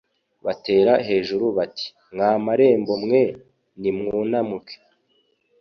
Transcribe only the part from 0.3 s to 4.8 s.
batera hejuru bati :Mwa marembo mwe nimwunamuke,